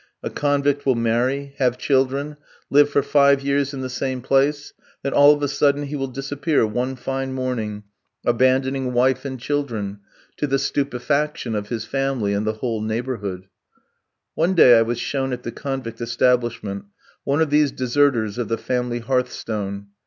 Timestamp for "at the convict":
15.33-16.01